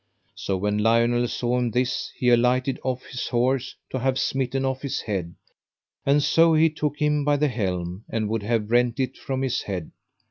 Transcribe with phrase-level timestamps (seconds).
[0.33, 5.01] So when Lionel saw this, he alighted off his horse to have smitten off his
[5.01, 5.35] head.
[6.07, 9.61] And so he took him by the helm, and would have rent it from his
[9.61, 9.91] head.